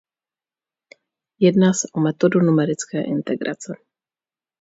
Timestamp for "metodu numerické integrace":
1.99-3.75